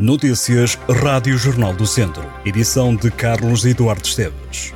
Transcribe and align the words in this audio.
Notícias 0.00 0.78
Rádio 1.02 1.36
Jornal 1.36 1.74
do 1.74 1.84
Centro. 1.84 2.24
Edição 2.44 2.94
de 2.94 3.10
Carlos 3.10 3.64
Eduardo 3.64 4.06
Esteves. 4.06 4.72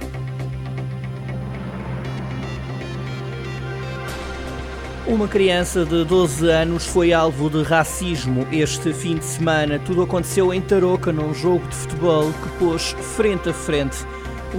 Uma 5.06 5.28
criança 5.28 5.84
de 5.84 6.04
12 6.04 6.50
anos 6.50 6.86
foi 6.86 7.12
alvo 7.12 7.48
de 7.48 7.62
racismo 7.62 8.44
este 8.50 8.92
fim 8.92 9.14
de 9.14 9.24
semana. 9.24 9.78
Tudo 9.78 10.02
aconteceu 10.02 10.52
em 10.52 10.60
Tarouca, 10.60 11.12
num 11.12 11.32
jogo 11.32 11.68
de 11.68 11.76
futebol 11.76 12.32
que 12.32 12.58
pôs 12.58 12.90
frente 13.14 13.48
a 13.48 13.54
frente 13.54 13.98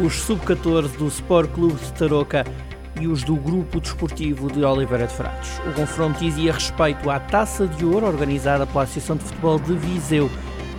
os 0.01 0.13
sub-14 0.21 0.95
do 0.95 1.07
Sport 1.09 1.51
Clube 1.51 1.75
de 1.75 1.91
Tarouca 1.91 2.45
e 3.01 3.07
os 3.07 3.21
do 3.23 3.35
Grupo 3.35 3.81
Desportivo 3.81 4.49
de 4.49 4.63
Oliveira 4.63 5.07
de 5.07 5.13
Frades. 5.13 5.59
O 5.67 5.73
confronto 5.73 6.19
dizia 6.19 6.53
respeito 6.53 7.09
à 7.09 7.19
Taça 7.19 7.67
de 7.67 7.83
Ouro 7.83 8.05
organizada 8.05 8.65
pela 8.65 8.83
Associação 8.83 9.17
de 9.17 9.25
Futebol 9.25 9.59
de 9.59 9.75
Viseu. 9.75 10.29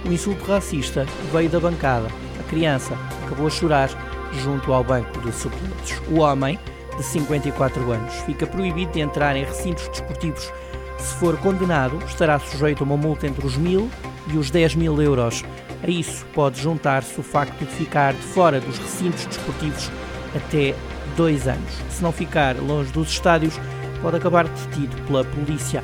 O 0.05 0.13
insulto 0.13 0.45
racista 0.45 1.07
veio 1.33 1.49
da 1.49 1.59
bancada. 1.59 2.09
A 2.39 2.43
criança 2.45 2.95
acabou 3.25 3.47
a 3.47 3.51
chorar 3.51 3.89
junto 4.33 4.73
ao 4.73 4.85
banco 4.85 5.19
de 5.21 5.33
suplentes. 5.33 6.01
O 6.11 6.21
homem, 6.21 6.59
de 6.97 7.03
54 7.03 7.91
anos, 7.91 8.15
fica 8.27 8.47
proibido 8.47 8.93
de 8.93 9.01
entrar 9.01 9.35
em 9.35 9.45
recintos 9.45 9.89
desportivos. 9.89 10.53
Se 10.99 11.15
for 11.17 11.39
condenado, 11.39 11.99
estará 12.07 12.39
sujeito 12.39 12.83
a 12.83 12.87
uma 12.87 12.97
multa 12.97 13.27
entre 13.27 13.47
os 13.47 13.57
mil 13.57 13.91
e 14.33 14.37
os 14.37 14.51
10 14.51 14.75
mil 14.75 15.01
euros. 15.01 15.43
A 15.83 15.91
isso 15.91 16.27
pode 16.35 16.61
juntar-se 16.61 17.19
o 17.19 17.23
facto 17.23 17.59
de 17.59 17.71
ficar 17.73 18.13
de 18.13 18.23
fora 18.23 18.61
dos 18.61 18.79
recintos 18.79 19.25
desportivos 19.27 19.91
até 20.35 20.75
dois 21.17 21.49
anos. 21.49 21.73
Se 21.91 22.03
não 22.03 22.13
ficar 22.13 22.57
longe 22.57 22.93
dos 22.93 23.09
estádios, 23.09 23.59
pode 24.03 24.17
acabar 24.17 24.47
detido 24.47 24.97
pela 25.03 25.25
polícia. 25.25 25.83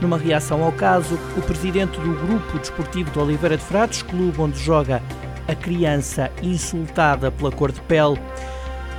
Numa 0.00 0.18
reação 0.18 0.62
ao 0.62 0.72
caso, 0.72 1.18
o 1.36 1.42
presidente 1.42 1.98
do 1.98 2.26
Grupo 2.26 2.58
Desportivo 2.58 3.10
de 3.10 3.18
Oliveira 3.18 3.56
de 3.56 3.64
Frades, 3.64 4.02
clube 4.02 4.40
onde 4.40 4.58
joga 4.58 5.02
a 5.48 5.54
criança 5.54 6.30
insultada 6.42 7.30
pela 7.30 7.50
cor 7.50 7.72
de 7.72 7.80
pele, 7.82 8.20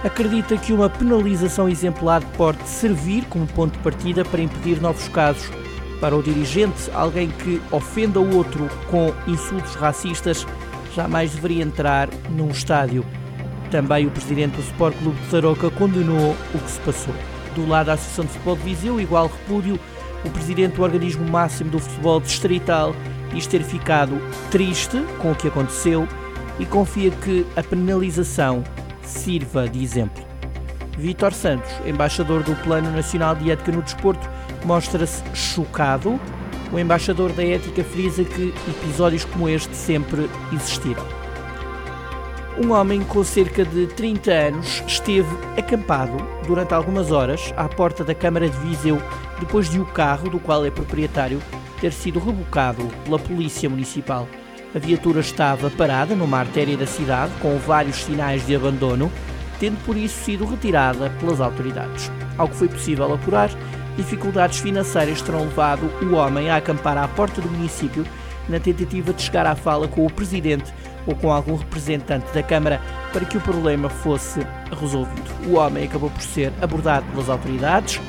acredita 0.03 0.57
que 0.57 0.73
uma 0.73 0.89
penalização 0.89 1.69
exemplar 1.69 2.23
pode 2.35 2.61
servir 2.67 3.25
como 3.25 3.45
ponto 3.47 3.73
de 3.73 3.83
partida 3.83 4.25
para 4.25 4.41
impedir 4.41 4.81
novos 4.81 5.07
casos. 5.09 5.49
Para 5.99 6.15
o 6.15 6.23
dirigente, 6.23 6.89
alguém 6.93 7.29
que 7.29 7.61
ofenda 7.71 8.19
o 8.19 8.35
outro 8.35 8.69
com 8.89 9.13
insultos 9.27 9.75
racistas 9.75 10.45
jamais 10.95 11.31
deveria 11.31 11.63
entrar 11.63 12.09
num 12.29 12.49
estádio. 12.49 13.05
Também 13.69 14.07
o 14.07 14.11
presidente 14.11 14.55
do 14.55 14.61
Sport 14.61 14.95
Clube 14.97 15.19
de 15.19 15.29
Tarouca 15.29 15.69
condenou 15.71 16.35
o 16.53 16.59
que 16.59 16.71
se 16.71 16.79
passou. 16.81 17.13
Do 17.53 17.67
lado 17.67 17.87
da 17.87 17.93
Associação 17.93 18.25
de 18.25 18.31
Futebol 18.31 18.55
de 18.55 18.63
Viseu, 18.63 19.01
igual 19.01 19.27
repúdio, 19.27 19.79
o 20.25 20.29
presidente 20.29 20.75
do 20.75 20.83
organismo 20.83 21.27
máximo 21.27 21.69
do 21.69 21.79
futebol 21.79 22.19
distrital 22.19 22.95
diz 23.33 23.47
ter 23.47 23.63
ficado 23.63 24.19
triste 24.49 25.03
com 25.21 25.31
o 25.31 25.35
que 25.35 25.47
aconteceu 25.47 26.07
e 26.59 26.65
confia 26.65 27.11
que 27.11 27.45
a 27.55 27.63
penalização 27.63 28.63
sirva 29.03 29.67
de 29.67 29.83
exemplo. 29.83 30.25
Vítor 30.97 31.33
Santos, 31.33 31.69
embaixador 31.85 32.41
do 32.43 32.55
Plano 32.63 32.91
Nacional 32.91 33.35
de 33.35 33.51
Ética 33.51 33.71
no 33.71 33.83
Desporto, 33.83 34.27
mostra-se 34.65 35.23
chocado. 35.35 36.19
O 36.73 36.79
embaixador 36.79 37.31
da 37.31 37.45
ética 37.45 37.81
frisa 37.83 38.25
que 38.25 38.53
episódios 38.67 39.23
como 39.23 39.47
este 39.47 39.73
sempre 39.73 40.29
existiram. 40.51 41.05
Um 42.61 42.71
homem 42.71 43.03
com 43.03 43.23
cerca 43.23 43.63
de 43.63 43.87
30 43.87 44.31
anos 44.31 44.83
esteve 44.87 45.29
acampado 45.57 46.17
durante 46.47 46.73
algumas 46.73 47.11
horas 47.11 47.53
à 47.55 47.69
porta 47.69 48.03
da 48.03 48.15
Câmara 48.15 48.49
de 48.49 48.57
Viseu 48.57 48.99
depois 49.39 49.69
de 49.69 49.79
o 49.79 49.85
carro 49.85 50.29
do 50.29 50.39
qual 50.39 50.65
é 50.65 50.71
proprietário 50.71 51.41
ter 51.79 51.91
sido 51.91 52.19
rebocado 52.19 52.87
pela 53.03 53.19
Polícia 53.19 53.69
Municipal. 53.69 54.27
A 54.75 54.79
viatura 54.79 55.21
estava 55.21 55.69
parada 55.69 56.15
numa 56.15 56.39
artéria 56.39 56.75
da 56.75 56.85
cidade 56.85 57.31
com 57.41 57.57
vários 57.57 58.03
sinais 58.03 58.45
de 58.45 58.55
abandono, 58.55 59.11
tendo 59.59 59.77
por 59.85 59.95
isso 59.95 60.23
sido 60.23 60.45
retirada 60.45 61.09
pelas 61.19 61.39
autoridades. 61.39 62.11
Ao 62.37 62.47
que 62.47 62.55
foi 62.55 62.67
possível 62.67 63.13
apurar, 63.13 63.49
dificuldades 63.95 64.59
financeiras 64.59 65.21
terão 65.21 65.41
levado 65.41 65.89
o 66.03 66.15
homem 66.15 66.49
a 66.49 66.57
acampar 66.57 66.97
à 66.97 67.07
porta 67.07 67.41
do 67.41 67.49
município 67.49 68.05
na 68.47 68.59
tentativa 68.59 69.13
de 69.13 69.21
chegar 69.21 69.45
à 69.45 69.55
fala 69.55 69.87
com 69.87 70.05
o 70.05 70.11
presidente 70.11 70.73
ou 71.05 71.15
com 71.15 71.31
algum 71.31 71.55
representante 71.55 72.31
da 72.33 72.43
Câmara 72.43 72.81
para 73.11 73.25
que 73.25 73.37
o 73.37 73.41
problema 73.41 73.89
fosse 73.89 74.41
resolvido. 74.79 75.29
O 75.47 75.55
homem 75.55 75.85
acabou 75.85 76.09
por 76.09 76.21
ser 76.21 76.51
abordado 76.61 77.05
pelas 77.11 77.29
autoridades. 77.29 77.99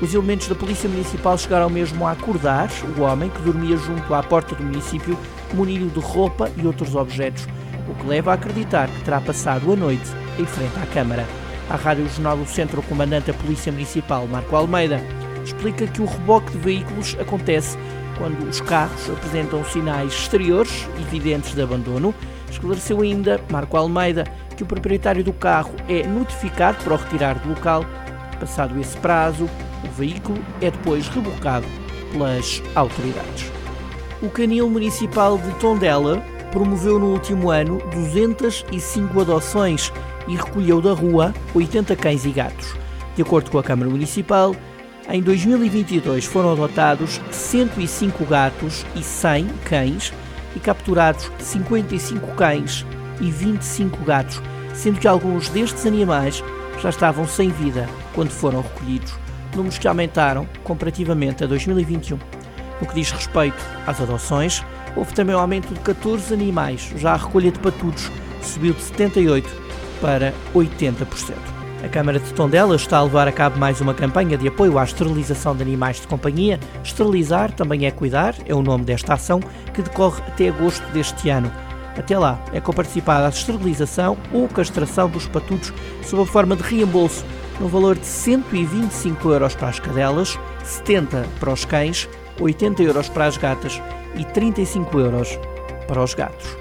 Os 0.00 0.14
elementos 0.14 0.48
da 0.48 0.54
Polícia 0.54 0.88
Municipal 0.88 1.36
chegaram 1.36 1.68
mesmo 1.68 2.06
a 2.06 2.12
acordar 2.12 2.70
o 2.96 3.02
homem 3.02 3.28
que 3.28 3.42
dormia 3.42 3.76
junto 3.76 4.14
à 4.14 4.22
porta 4.22 4.54
do 4.54 4.62
município, 4.62 5.18
munido 5.52 5.88
de 5.88 6.00
roupa 6.00 6.50
e 6.56 6.66
outros 6.66 6.94
objetos, 6.94 7.46
o 7.88 7.94
que 7.94 8.06
leva 8.06 8.30
a 8.30 8.34
acreditar 8.34 8.88
que 8.88 9.04
terá 9.04 9.20
passado 9.20 9.72
a 9.72 9.76
noite 9.76 10.10
em 10.38 10.46
frente 10.46 10.78
à 10.82 10.86
Câmara. 10.86 11.26
À 11.68 11.76
Rádio 11.76 12.08
Jornal 12.08 12.38
do 12.38 12.46
Centro, 12.46 12.80
o 12.80 12.82
comandante 12.84 13.30
da 13.30 13.38
Polícia 13.38 13.70
Municipal, 13.70 14.26
Marco 14.26 14.56
Almeida, 14.56 15.00
explica 15.44 15.86
que 15.86 16.00
o 16.00 16.06
reboque 16.06 16.50
de 16.52 16.58
veículos 16.58 17.16
acontece 17.20 17.76
quando 18.16 18.48
os 18.48 18.60
carros 18.60 19.08
apresentam 19.10 19.64
sinais 19.64 20.12
exteriores 20.12 20.88
evidentes 20.98 21.54
de 21.54 21.62
abandono 21.62 22.14
Esclareceu 22.50 23.00
ainda 23.00 23.40
Marco 23.50 23.76
Almeida 23.76 24.24
que 24.56 24.62
o 24.62 24.66
proprietário 24.66 25.24
do 25.24 25.32
carro 25.32 25.72
é 25.88 26.06
notificado 26.06 26.82
para 26.82 26.94
o 26.94 26.96
retirar 26.96 27.38
do 27.38 27.50
local. 27.50 27.84
Passado 28.38 28.78
esse 28.78 28.96
prazo, 28.98 29.48
o 29.84 29.90
veículo 29.92 30.38
é 30.60 30.70
depois 30.70 31.08
rebocado 31.08 31.66
pelas 32.12 32.62
autoridades. 32.74 33.50
O 34.22 34.28
Canil 34.28 34.68
Municipal 34.68 35.38
de 35.38 35.50
Tondela 35.54 36.22
promoveu 36.52 36.98
no 36.98 37.12
último 37.12 37.50
ano 37.50 37.78
205 37.92 39.20
adoções 39.20 39.92
e 40.28 40.36
recolheu 40.36 40.80
da 40.80 40.92
rua 40.92 41.32
80 41.54 41.96
cães 41.96 42.24
e 42.24 42.30
gatos. 42.30 42.74
De 43.14 43.22
acordo 43.22 43.50
com 43.50 43.58
a 43.58 43.62
Câmara 43.62 43.90
Municipal, 43.90 44.54
em 45.08 45.22
2022 45.22 46.24
foram 46.24 46.52
adotados 46.52 47.20
105 47.30 48.24
gatos 48.24 48.84
e 48.94 49.02
100 49.02 49.48
cães 49.64 50.12
e 50.54 50.60
capturados 50.60 51.30
55 51.38 52.34
cães 52.34 52.84
e 53.20 53.30
25 53.30 54.04
gatos, 54.04 54.42
sendo 54.74 55.00
que 55.00 55.08
alguns 55.08 55.48
destes 55.48 55.86
animais 55.86 56.44
já 56.80 56.90
estavam 56.90 57.26
sem 57.26 57.50
vida 57.50 57.88
quando 58.14 58.30
foram 58.30 58.62
recolhidos, 58.62 59.12
números 59.56 59.78
que 59.78 59.88
aumentaram 59.88 60.46
comparativamente 60.64 61.44
a 61.44 61.46
2021. 61.46 62.18
No 62.80 62.86
que 62.86 62.94
diz 62.94 63.10
respeito 63.10 63.62
às 63.86 64.00
adoções, 64.00 64.64
houve 64.96 65.12
também 65.12 65.34
um 65.34 65.38
aumento 65.38 65.72
de 65.72 65.80
14 65.80 66.32
animais, 66.32 66.92
já 66.96 67.12
a 67.12 67.16
recolha 67.16 67.50
de 67.50 67.58
patudos 67.58 68.10
subiu 68.42 68.72
de 68.72 68.80
78% 68.82 69.44
para 70.00 70.32
80%. 70.54 71.60
A 71.82 71.88
Câmara 71.88 72.18
de 72.18 72.32
Tondela 72.34 72.76
está 72.76 72.98
a 72.98 73.02
levar 73.02 73.26
a 73.26 73.32
cabo 73.32 73.58
mais 73.58 73.80
uma 73.80 73.94
campanha 73.94 74.36
de 74.36 74.46
apoio 74.46 74.78
à 74.78 74.84
esterilização 74.84 75.56
de 75.56 75.62
animais 75.62 75.98
de 75.98 76.06
companhia. 76.06 76.60
Esterilizar 76.84 77.52
também 77.52 77.86
é 77.86 77.90
cuidar, 77.90 78.34
é 78.44 78.54
o 78.54 78.62
nome 78.62 78.84
desta 78.84 79.14
ação, 79.14 79.40
que 79.72 79.80
decorre 79.80 80.20
até 80.26 80.48
agosto 80.48 80.84
deste 80.92 81.30
ano. 81.30 81.50
Até 81.96 82.18
lá, 82.18 82.38
é 82.52 82.60
comparticipada 82.60 83.26
a 83.26 83.30
esterilização 83.30 84.16
ou 84.30 84.46
castração 84.46 85.08
dos 85.08 85.26
patudos 85.26 85.72
sob 86.04 86.22
a 86.22 86.26
forma 86.26 86.54
de 86.54 86.62
reembolso, 86.62 87.24
no 87.60 87.68
valor 87.68 87.96
de 87.98 88.06
125 88.06 89.30
euros 89.30 89.54
para 89.54 89.68
as 89.68 89.78
cadelas, 89.78 90.38
70 90.64 91.26
para 91.38 91.52
os 91.52 91.64
cães, 91.64 92.08
80 92.40 92.82
euros 92.82 93.08
para 93.08 93.26
as 93.26 93.36
gatas 93.36 93.80
e 94.16 94.24
35 94.24 94.98
euros 94.98 95.38
para 95.86 96.02
os 96.02 96.14
gatos. 96.14 96.56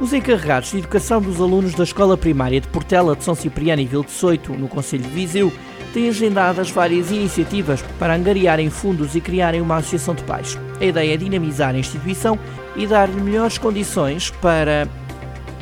Os 0.00 0.12
encarregados 0.12 0.70
de 0.70 0.78
educação 0.78 1.20
dos 1.20 1.40
alunos 1.40 1.74
da 1.74 1.82
Escola 1.82 2.16
Primária 2.16 2.60
de 2.60 2.68
Portela 2.68 3.16
de 3.16 3.24
São 3.24 3.34
Cipriano 3.34 3.82
e 3.82 3.86
Vil 3.86 4.04
de 4.04 4.12
Soito, 4.12 4.52
no 4.52 4.68
Conselho 4.68 5.02
de 5.02 5.10
Viseu, 5.10 5.52
têm 5.92 6.08
agendadas 6.08 6.70
várias 6.70 7.10
iniciativas 7.10 7.82
para 7.98 8.14
angariarem 8.14 8.70
fundos 8.70 9.16
e 9.16 9.20
criarem 9.20 9.60
uma 9.60 9.78
associação 9.78 10.14
de 10.14 10.22
pais. 10.22 10.56
A 10.80 10.84
ideia 10.84 11.14
é 11.14 11.16
dinamizar 11.16 11.74
a 11.74 11.78
instituição 11.78 12.38
e 12.76 12.86
dar-lhe 12.86 13.20
melhores 13.20 13.58
condições 13.58 14.30
para 14.30 14.86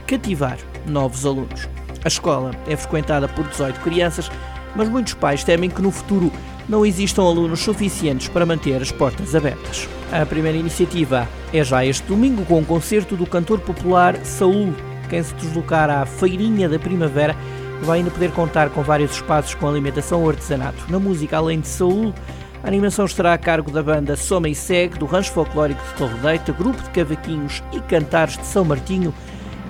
cativar 0.07 0.59
novos 0.87 1.25
alunos. 1.25 1.76
A 2.07 2.09
escola 2.09 2.53
é 2.69 2.77
frequentada 2.77 3.27
por 3.27 3.45
18 3.49 3.81
crianças, 3.81 4.31
mas 4.77 4.89
muitos 4.89 5.15
pais 5.15 5.43
temem 5.43 5.69
que 5.69 5.83
no 5.83 5.91
futuro 5.91 6.31
não 6.69 6.87
existam 6.87 7.23
alunos 7.23 7.59
suficientes 7.59 8.29
para 8.29 8.47
manter 8.47 8.81
as 8.81 8.93
portas 8.93 9.35
abertas. 9.35 9.89
A 10.13 10.25
primeira 10.25 10.57
iniciativa 10.57 11.27
é 11.53 11.65
já 11.65 11.85
este 11.85 12.07
domingo 12.07 12.45
com 12.45 12.55
o 12.55 12.59
um 12.59 12.65
concerto 12.65 13.17
do 13.17 13.27
cantor 13.27 13.59
popular 13.59 14.25
Saúl. 14.25 14.73
Quem 15.11 15.21
se 15.21 15.35
deslocar 15.35 15.91
à 15.91 16.07
Feirinha 16.07 16.69
da 16.69 16.79
Primavera 16.79 17.35
vai 17.83 17.99
ainda 17.99 18.13
poder 18.13 18.31
contar 18.31 18.71
com 18.71 18.85
vários 18.85 19.11
espaços 19.11 19.57
com 19.57 19.67
alimentação 19.67 20.23
ou 20.23 20.31
artesanato. 20.31 20.87
Na 20.89 21.01
música, 21.01 21.37
além 21.39 21.59
de 21.59 21.67
Saúl, 21.67 22.15
a 22.63 22.69
animação 22.69 23.05
estará 23.05 23.35
a 23.35 23.39
cargo 23.39 23.73
da 23.73 23.83
banda 23.83 24.15
Soma 24.15 24.49
e 24.49 24.55
Segue, 24.55 24.97
do 24.97 25.07
Rancho 25.07 25.33
Folclórico 25.33 25.85
de 25.85 25.95
Torre 25.95 26.19
Deita, 26.19 26.53
grupo 26.53 26.81
de 26.81 26.91
cavaquinhos 26.91 27.65
e 27.73 27.81
cantares 27.81 28.39
de 28.39 28.47
São 28.47 28.65
Martinho 28.65 29.13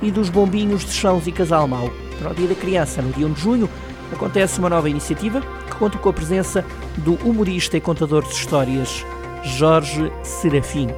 e 0.02 0.10
dos 0.10 0.28
Bombinhos 0.28 0.84
de 0.84 0.92
Chãos 0.92 1.26
e 1.26 1.32
Casal 1.32 1.66
Mau. 1.66 1.90
Para 2.18 2.30
o 2.30 2.34
Dia 2.34 2.48
da 2.48 2.54
Criança, 2.54 3.02
no 3.02 3.12
dia 3.12 3.26
1 3.26 3.32
de 3.32 3.40
junho, 3.40 3.70
acontece 4.12 4.58
uma 4.58 4.70
nova 4.70 4.88
iniciativa 4.88 5.40
que 5.40 5.76
conta 5.76 5.98
com 5.98 6.08
a 6.08 6.12
presença 6.12 6.64
do 6.98 7.14
humorista 7.26 7.76
e 7.76 7.80
contador 7.80 8.22
de 8.22 8.32
histórias 8.32 9.04
Jorge 9.42 10.10
Serafim. 10.22 10.88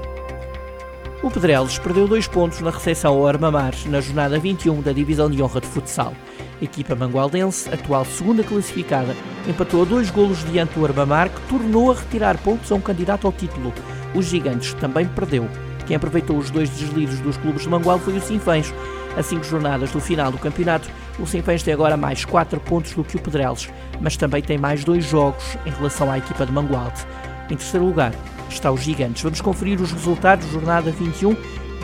O 1.22 1.30
Pedrelos 1.30 1.78
perdeu 1.78 2.06
dois 2.06 2.28
pontos 2.28 2.60
na 2.60 2.70
recepção 2.70 3.12
ao 3.12 3.26
Armamar 3.26 3.74
na 3.86 4.00
jornada 4.00 4.38
21 4.38 4.80
da 4.80 4.92
Divisão 4.92 5.28
de 5.28 5.42
Honra 5.42 5.60
de 5.60 5.66
Futsal. 5.66 6.14
A 6.60 6.64
equipa 6.64 6.94
mangualdense, 6.94 7.68
atual 7.72 8.04
segunda 8.04 8.44
classificada, 8.44 9.16
empatou 9.48 9.82
a 9.82 9.84
dois 9.84 10.10
golos 10.10 10.44
diante 10.44 10.78
do 10.78 10.84
Armamar, 10.84 11.28
que 11.28 11.40
tornou 11.48 11.90
a 11.90 11.94
retirar 11.94 12.38
pontos 12.38 12.70
a 12.70 12.74
um 12.76 12.80
candidato 12.80 13.26
ao 13.26 13.32
título. 13.32 13.72
Os 14.14 14.26
Gigantes 14.26 14.74
também 14.74 15.06
perdeu. 15.06 15.48
Quem 15.88 15.96
aproveitou 15.96 16.36
os 16.36 16.50
dois 16.50 16.68
deslizes 16.68 17.18
dos 17.20 17.38
clubes 17.38 17.62
de 17.62 17.68
Mangual 17.70 17.98
foi 17.98 18.14
o 18.14 18.20
Sinfãs. 18.20 18.72
A 19.16 19.22
cinco 19.22 19.42
jornadas 19.42 19.90
do 19.90 19.98
final 19.98 20.30
do 20.30 20.36
campeonato, 20.36 20.86
o 21.18 21.26
Sinfãs 21.26 21.62
tem 21.62 21.72
agora 21.72 21.96
mais 21.96 22.26
quatro 22.26 22.60
pontos 22.60 22.92
do 22.92 23.02
que 23.02 23.16
o 23.16 23.20
Pedrelos, 23.20 23.70
mas 23.98 24.14
também 24.14 24.42
tem 24.42 24.58
mais 24.58 24.84
dois 24.84 25.02
jogos 25.06 25.56
em 25.64 25.70
relação 25.70 26.10
à 26.10 26.18
equipa 26.18 26.44
de 26.44 26.52
Mangualde. 26.52 27.06
Em 27.50 27.56
terceiro 27.56 27.86
lugar, 27.86 28.12
está 28.50 28.70
os 28.70 28.82
Gigantes. 28.82 29.22
Vamos 29.22 29.40
conferir 29.40 29.80
os 29.80 29.90
resultados 29.90 30.44
da 30.44 30.52
jornada 30.52 30.90
21, 30.90 31.34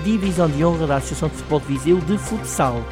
divisão 0.04 0.50
de 0.50 0.62
honra 0.62 0.86
da 0.86 0.96
Associação 0.96 1.30
de 1.30 1.36
Futebol 1.36 1.60
de 1.60 1.66
Viseu 1.66 1.98
de 2.00 2.18
futsal. 2.18 2.84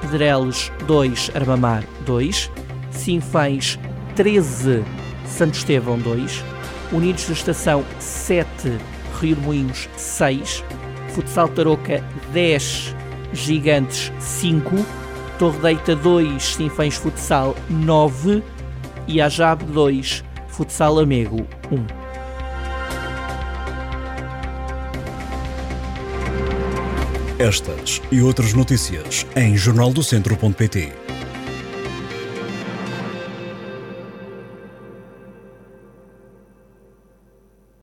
Pedreles 0.00 0.70
2, 0.86 1.32
Armamar 1.34 1.82
2, 2.06 2.48
Sinfãs 2.92 3.76
13, 4.14 4.84
Santo 5.26 5.54
Estevão 5.54 5.98
2, 5.98 6.44
Unidos 6.92 7.26
da 7.26 7.32
Estação 7.32 7.84
7, 7.98 8.78
Rio 9.24 9.36
de 9.36 9.40
Moinhos 9.40 9.88
6, 9.96 10.62
Futsal 11.14 11.48
Tarouca 11.48 12.04
10, 12.34 12.94
Gigantes 13.32 14.12
5, 14.20 14.84
Torre 15.38 15.58
Deita 15.60 15.96
2, 15.96 16.44
Sinfãs 16.44 16.96
Futsal 16.96 17.56
9 17.70 18.42
e 19.08 19.22
Ajab 19.22 19.64
2, 19.64 20.22
Futsal 20.48 20.98
Amego 20.98 21.46
1. 21.72 21.86
Estas 27.38 28.02
e 28.12 28.20
outras 28.20 28.52
notícias 28.52 29.26
em 29.34 29.56
jornaldocentro.pt. 29.56 31.03